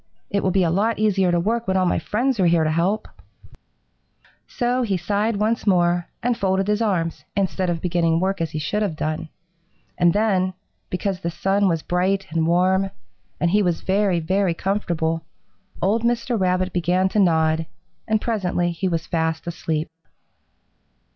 It 0.31 0.41
will 0.41 0.49
be 0.49 0.63
a 0.63 0.71
lot 0.71 0.97
easier 0.97 1.29
to 1.31 1.39
work 1.39 1.67
when 1.67 1.77
all 1.77 1.85
my 1.85 1.99
friends 1.99 2.39
are 2.39 2.47
here 2.47 2.63
to 2.63 2.71
help,' 2.71 3.07
So 4.47 4.81
he 4.81 4.97
sighed 4.97 5.35
once 5.37 5.67
more 5.67 6.07
and 6.23 6.35
folded 6.35 6.67
his 6.67 6.81
arms, 6.81 7.23
instead 7.35 7.69
of 7.69 7.81
beginning 7.83 8.19
work 8.19 8.41
as 8.41 8.49
he 8.49 8.57
should 8.57 8.81
have 8.81 8.95
done. 8.95 9.29
And 9.99 10.11
then, 10.11 10.55
because 10.89 11.19
the 11.19 11.29
sun 11.29 11.67
was 11.67 11.83
bright 11.83 12.25
and 12.31 12.47
warm, 12.47 12.89
and 13.39 13.51
he 13.51 13.61
was 13.61 13.81
very, 13.81 14.19
very 14.19 14.55
comfortable, 14.55 15.23
old 15.83 16.01
Mr. 16.01 16.35
Rabbit 16.39 16.73
began 16.73 17.07
to 17.09 17.19
nod, 17.19 17.67
and 18.07 18.19
presently 18.19 18.71
he 18.71 18.87
was 18.87 19.05
fast 19.05 19.45
asleep. 19.45 19.87